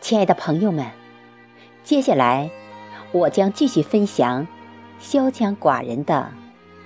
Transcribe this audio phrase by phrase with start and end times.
[0.00, 0.86] 亲爱的朋友们，
[1.84, 2.50] 接下来
[3.12, 4.48] 我将继续分享
[4.98, 6.32] 萧江寡人的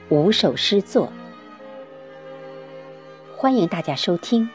[0.09, 1.13] 五首诗作，
[3.37, 4.51] 欢迎大家收听。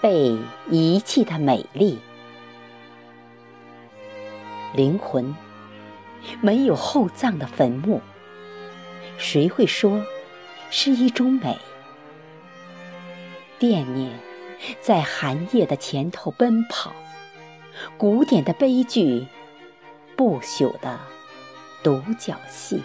[0.00, 0.38] 被
[0.70, 1.98] 遗弃的美丽，
[4.74, 5.36] 灵魂
[6.40, 8.00] 没有厚葬的坟墓，
[9.18, 10.02] 谁会说
[10.70, 11.58] 是一种美？
[13.58, 14.10] 惦念
[14.80, 16.92] 在寒夜的前头奔跑，
[17.96, 19.26] 古典的悲剧，
[20.16, 20.98] 不朽的
[21.82, 22.82] 独角戏，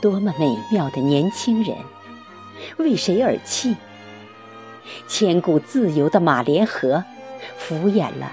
[0.00, 1.76] 多么美妙的年轻人，
[2.76, 3.74] 为谁而泣？
[5.06, 7.04] 千古自由的马连河，
[7.56, 8.30] 敷衍了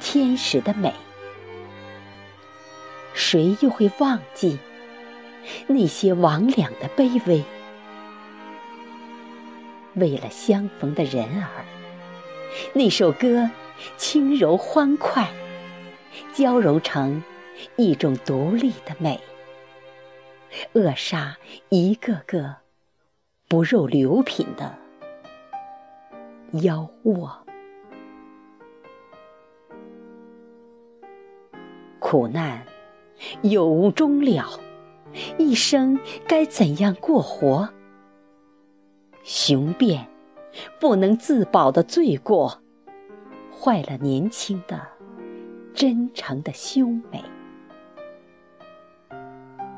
[0.00, 0.92] 天使的美。
[3.12, 4.58] 谁又会忘记
[5.66, 7.44] 那些魍魉的卑微？
[10.00, 11.64] 为了相逢的人儿，
[12.72, 13.48] 那首歌
[13.98, 15.30] 轻柔欢快，
[16.32, 17.22] 交融成
[17.76, 19.20] 一种独立的美，
[20.72, 21.36] 扼杀
[21.68, 22.56] 一个个
[23.46, 24.74] 不入流品的
[26.62, 27.46] 妖窝。
[31.98, 32.64] 苦难
[33.42, 34.58] 有无终了？
[35.36, 37.68] 一生该怎样过活？
[39.22, 40.06] 雄辩
[40.78, 42.60] 不能自保的罪过，
[43.52, 44.80] 坏了年轻的
[45.74, 47.22] 真诚的修美。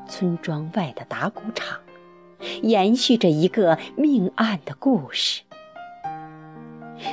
[0.07, 1.79] 村庄外的打谷场，
[2.61, 5.41] 延续着一个命案的故事。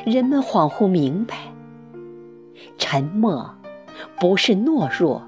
[0.06, 1.52] 人们恍惚明白，
[2.78, 3.54] 沉默
[4.20, 5.26] 不是懦弱，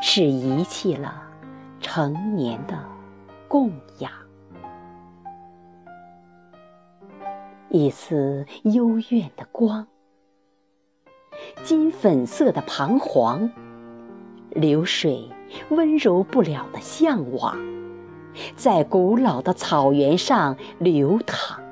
[0.00, 1.22] 是遗弃了
[1.80, 2.78] 成年的
[3.48, 4.10] 供养。
[7.70, 9.86] 一丝幽怨的光，
[11.62, 13.48] 金粉色的彷徨，
[14.50, 15.30] 流水
[15.68, 17.56] 温柔不了的向往，
[18.56, 21.62] 在古老的草原上流淌。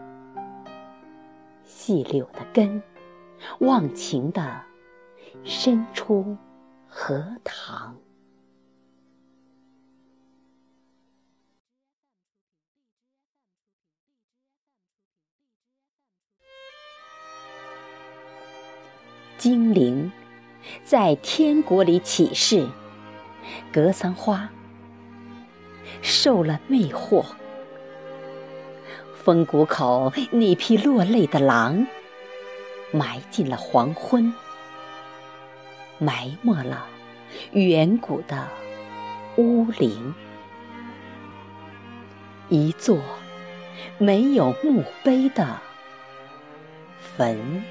[1.65, 2.81] 细柳的根，
[3.59, 4.63] 忘情的
[5.43, 6.37] 伸出
[6.87, 7.97] 荷塘。
[19.39, 20.11] 精灵
[20.85, 22.69] 在天国里起誓，
[23.73, 24.51] 格桑花
[26.03, 27.25] 受了魅惑。
[29.15, 31.87] 风谷口那匹落泪的狼，
[32.91, 34.35] 埋进了黄昏，
[35.99, 36.87] 埋没了
[37.53, 38.49] 远古的
[39.37, 40.15] 巫灵。
[42.49, 42.99] 一座
[43.99, 45.61] 没有墓碑的
[47.17, 47.63] 坟。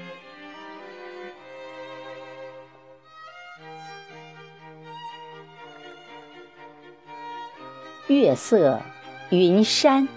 [8.08, 8.80] 月色，
[9.28, 10.08] 云山，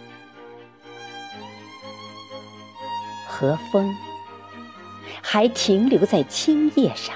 [3.28, 3.94] 和风
[5.22, 7.14] 还停留在青叶上，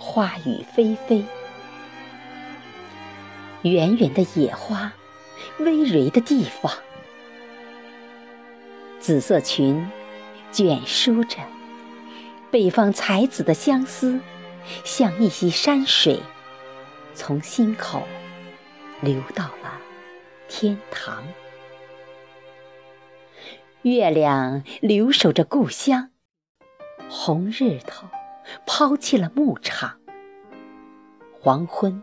[0.00, 1.24] 花雨霏霏，
[3.62, 4.92] 远远的野花，
[5.60, 6.72] 葳蕤的地方，
[8.98, 9.88] 紫色裙
[10.50, 11.36] 卷舒着
[12.50, 14.18] 北方才子的相思，
[14.82, 16.18] 像一溪山水，
[17.14, 18.02] 从心口。
[19.04, 19.78] 流到了
[20.48, 21.22] 天堂，
[23.82, 26.10] 月亮留守着故乡，
[27.10, 28.08] 红日头
[28.66, 30.00] 抛弃了牧场，
[31.38, 32.02] 黄昏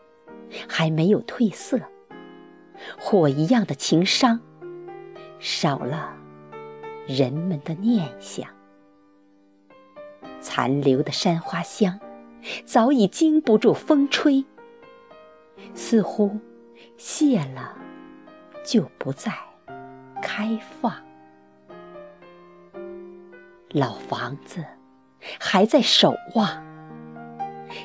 [0.69, 1.79] 还没有褪色，
[2.99, 4.39] 火一样的情伤，
[5.39, 6.15] 少了
[7.07, 8.47] 人们的念想，
[10.39, 11.99] 残留的山花香
[12.63, 14.45] 早已经不住风吹，
[15.73, 16.39] 似乎。
[16.97, 17.75] 谢了，
[18.63, 19.31] 就不再
[20.21, 20.93] 开放。
[23.69, 24.65] 老房子
[25.39, 26.63] 还在守望。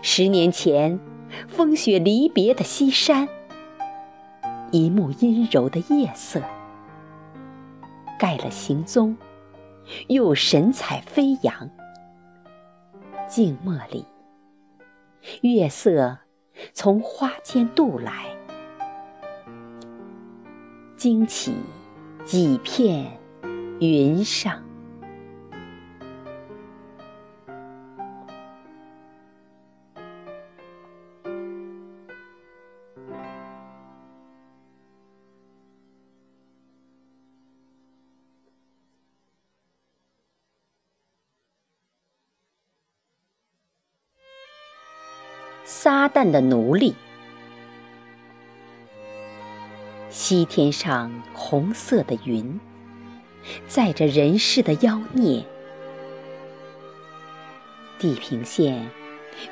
[0.02, 0.98] 十年前，
[1.48, 3.28] 风雪离别的西山，
[4.72, 6.42] 一幕阴柔的夜色，
[8.18, 9.16] 盖了行踪，
[10.08, 11.70] 又神采飞扬。
[13.28, 14.04] 静默里，
[15.42, 16.18] 月色
[16.72, 18.35] 从花间渡来。
[21.06, 21.54] 惊起
[22.24, 23.16] 几片
[23.78, 24.60] 云上。
[45.64, 47.05] 撒旦的奴隶。
[50.28, 52.58] 西天上红色的云，
[53.68, 55.44] 载着人世的妖孽；
[58.00, 58.90] 地平线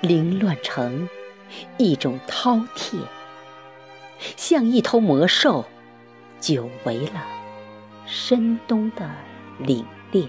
[0.01, 1.09] 凌乱成
[1.79, 2.99] 一种饕餮，
[4.37, 5.65] 像一头魔兽，
[6.41, 7.25] 久违了
[8.05, 9.09] 深冬的
[9.63, 10.29] 凛冽。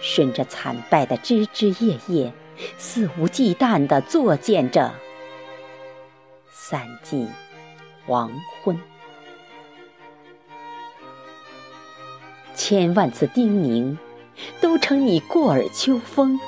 [0.00, 2.32] 顺着惨败的枝枝叶叶，
[2.78, 4.94] 肆无忌惮地作践着
[6.48, 7.26] 三季
[8.06, 8.30] 黄
[8.62, 8.78] 昏。
[12.54, 13.96] 千万次叮咛，
[14.60, 16.38] 都成你过耳秋风。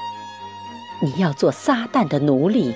[1.00, 2.74] 你要做撒旦的奴隶，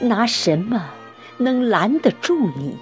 [0.00, 0.90] 拿什么
[1.38, 2.76] 能拦得住你？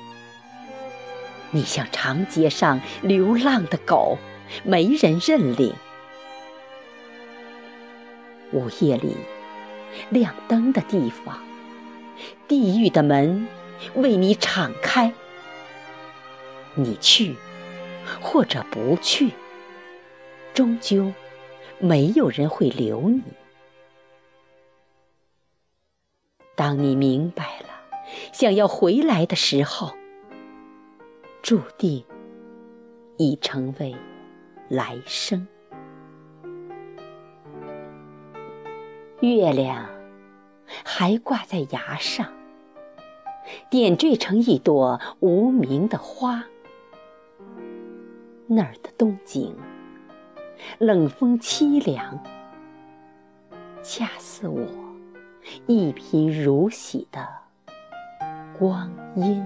[1.51, 4.19] 你像长街上流浪的狗，
[4.65, 5.73] 没人认领。
[8.53, 9.17] 午夜里，
[10.11, 11.39] 亮灯的地方，
[12.47, 13.47] 地狱的门
[13.95, 15.13] 为你敞开。
[16.77, 17.35] 你去，
[18.21, 19.33] 或者不去，
[20.55, 21.13] 终究
[21.79, 23.23] 没有人会留你。
[26.55, 27.69] 当你明白了，
[28.33, 29.93] 想要回来的时候，
[31.43, 32.05] 注定
[33.17, 33.97] 已成为
[34.69, 35.47] 来生。
[39.21, 39.89] 月亮
[40.85, 42.31] 还挂在崖上，
[43.71, 46.45] 点缀成一朵无名的花。
[48.49, 49.57] 那儿的冬景，
[50.79, 52.17] 冷风凄凉，
[53.83, 54.65] 恰似我
[55.67, 57.27] 一贫如洗的
[58.57, 59.45] 光阴。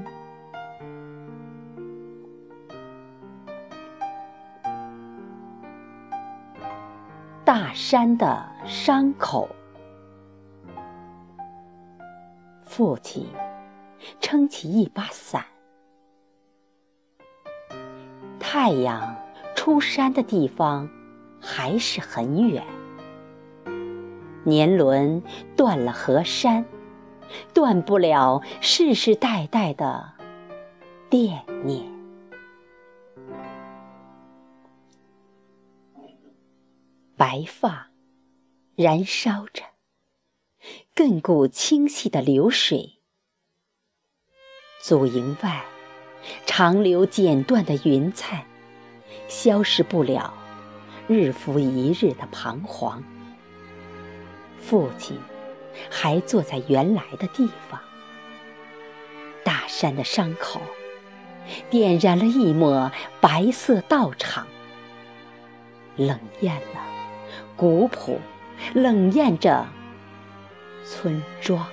[7.43, 9.49] 大山的伤口。
[12.65, 13.27] 父亲
[14.21, 15.45] 撑起一把伞，
[18.53, 19.17] 太阳
[19.55, 20.91] 出山的地方
[21.41, 22.67] 还是很远。
[24.45, 25.23] 年轮
[25.57, 26.65] 断了河山，
[27.55, 30.15] 断不了世世代代的
[31.09, 31.89] 惦念。
[37.17, 37.93] 白发
[38.75, 39.63] 燃烧着。
[40.97, 43.01] 亘古清晰的流水，
[44.83, 45.65] 祖营外
[46.47, 48.45] 长流剪断的云彩，
[49.29, 50.35] 消失不了
[51.09, 53.03] 日复一日的彷徨。
[54.61, 55.19] 父亲
[55.89, 57.81] 还坐在原来的地方，
[59.45, 60.61] 大山的伤口
[61.71, 64.47] 点燃了一抹白色道场，
[65.97, 66.81] 冷艳了
[67.57, 68.21] 古朴，
[68.75, 69.67] 冷艳着。
[70.83, 71.67] 村庄，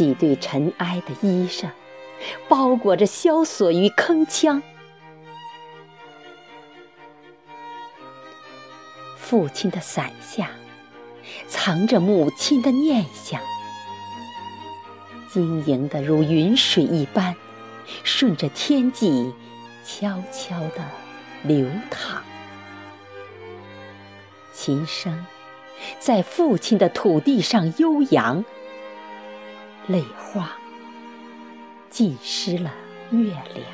[0.00, 1.68] 几对尘埃的衣裳，
[2.48, 4.62] 包裹着萧索与铿锵。
[9.18, 10.48] 父亲的伞下，
[11.48, 13.42] 藏着母亲的念想，
[15.30, 17.36] 晶莹的如云水一般，
[18.02, 19.30] 顺着天际
[19.84, 20.82] 悄悄地
[21.42, 22.22] 流淌。
[24.54, 25.26] 琴声。
[25.98, 28.44] 在父亲的土地上悠扬，
[29.90, 30.52] 泪花
[31.88, 32.72] 浸湿了
[33.10, 33.66] 月亮，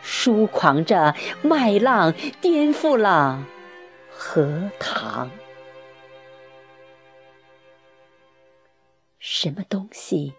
[0.00, 3.44] 疏狂着麦浪，颠覆了
[4.08, 5.30] 荷塘。
[9.18, 10.32] 什么东西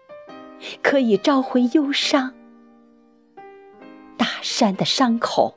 [0.82, 2.34] 可以召回忧伤？
[4.16, 5.56] 大山的伤口，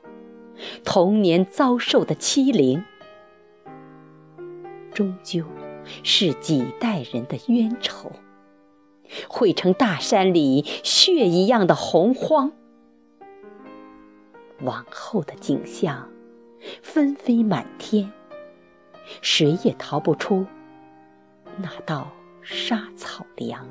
[0.84, 2.84] 童年遭受的欺凌。
[4.94, 5.44] 终究
[6.02, 8.12] 是几代人的冤仇，
[9.28, 12.52] 汇成大山里血一样的洪荒。
[14.62, 16.08] 往后的景象，
[16.82, 18.12] 纷飞满天，
[19.22, 20.46] 谁也逃不出
[21.56, 22.10] 那道
[22.42, 23.66] 沙草梁。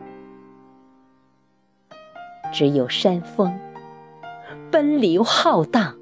[2.52, 3.60] 只有山峰
[4.72, 5.96] 奔流浩荡，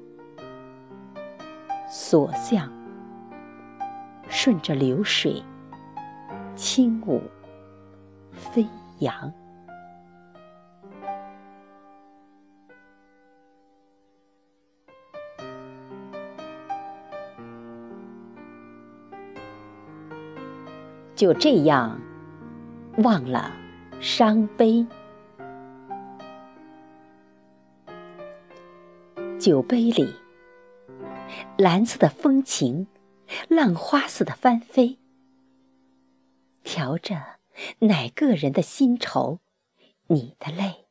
[1.90, 2.72] 所向。
[4.30, 5.42] 顺着流水，
[6.58, 7.22] 轻舞
[8.32, 8.66] 飞
[8.98, 9.32] 扬。
[21.14, 22.00] 就这样，
[23.04, 23.52] 忘了
[24.00, 24.84] 伤悲。
[29.38, 30.12] 酒杯里，
[31.56, 32.88] 蓝色的风情。
[33.48, 34.98] 浪花似的翻飞，
[36.68, 37.16] 调着
[37.78, 39.38] 哪个人的新愁？
[40.08, 40.84] 你的泪，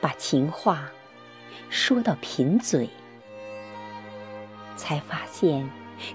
[0.00, 0.90] 把情话
[1.68, 2.88] 说到贫嘴，
[4.76, 5.70] 才发现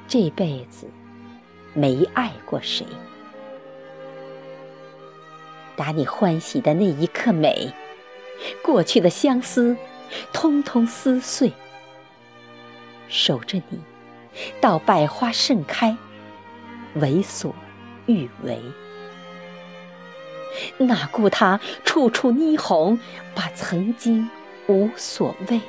[0.08, 0.89] 这辈子
[1.75, 2.84] 没爱过谁。
[5.75, 7.72] 打你欢喜的那一刻美，
[8.63, 9.77] 过去的相思
[10.34, 11.54] 通通撕碎。
[13.08, 13.80] 守着你，
[14.60, 15.96] 到百花盛开，
[17.00, 17.54] 为所
[18.06, 18.60] 欲为。
[20.77, 23.00] 哪顾他处处霓虹，
[23.36, 24.30] 把曾经
[24.68, 25.62] 无所谓。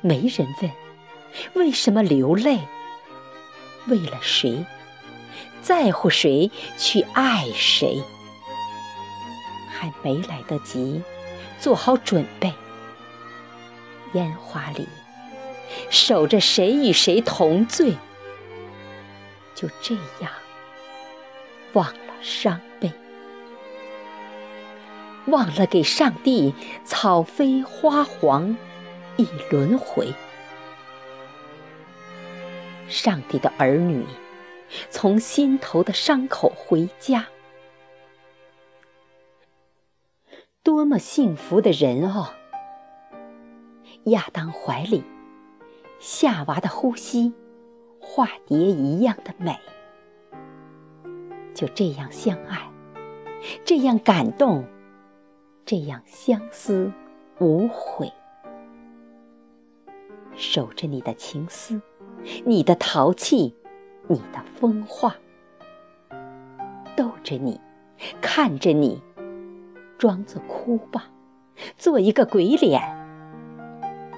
[0.00, 0.70] 没人问
[1.54, 2.58] 为什么流泪，
[3.86, 4.64] 为了谁，
[5.60, 8.02] 在乎谁，去爱谁，
[9.70, 11.00] 还没来得及
[11.60, 12.52] 做好准备。
[14.14, 14.88] 烟花里，
[15.90, 17.94] 守着谁与谁同醉，
[19.62, 20.32] 就这样
[21.72, 22.90] 忘了伤悲，
[25.26, 26.52] 忘了给上帝
[26.84, 28.56] 草飞花黄
[29.16, 30.12] 一轮回。
[32.88, 34.04] 上帝的儿女
[34.90, 37.26] 从心头的伤口回家，
[40.64, 42.34] 多么幸福的人哦！
[44.06, 45.04] 亚当怀里，
[46.00, 47.32] 夏娃的呼吸，
[48.02, 49.56] 化蝶一样的美。
[51.54, 52.68] 就这样相爱，
[53.64, 54.64] 这样感动，
[55.64, 56.90] 这样相思
[57.38, 58.10] 无悔，
[60.34, 61.80] 守着你的情思，
[62.44, 63.54] 你的淘气，
[64.08, 65.14] 你的风化，
[66.96, 67.60] 逗着你，
[68.20, 69.00] 看着你，
[69.98, 71.10] 装作哭吧，
[71.76, 72.82] 做一个鬼脸。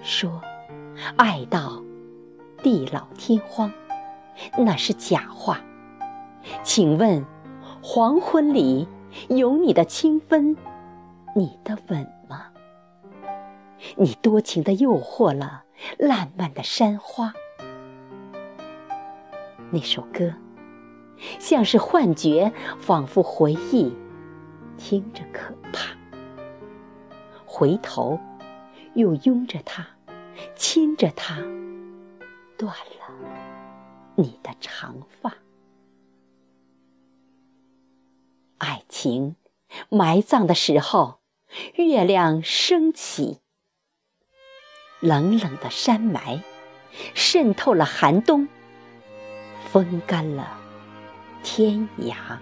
[0.02, 0.40] 说，
[1.16, 1.82] 爱到
[2.64, 3.70] 地老天荒，
[4.56, 5.60] 那是假话。
[6.62, 7.22] 请问，
[7.82, 8.88] 黄昏里
[9.28, 10.56] 有你的清芬，
[11.36, 12.46] 你的吻吗？
[13.96, 15.64] 你多情的诱惑了
[15.98, 17.34] 烂漫的山花。
[19.70, 20.32] 那首歌，
[21.38, 23.94] 像是幻觉，仿佛回忆，
[24.78, 25.94] 听着可怕。
[27.44, 28.18] 回头，
[28.94, 29.86] 又拥着他。
[30.56, 31.36] 亲着它，
[32.64, 35.34] 断了你的长发。
[38.56, 39.36] 爱情
[39.90, 41.20] 埋葬的时候，
[41.74, 43.40] 月亮升起，
[45.00, 46.42] 冷冷的山埋
[47.14, 48.48] 渗透了寒冬，
[49.70, 50.58] 风干了
[51.42, 52.38] 天涯。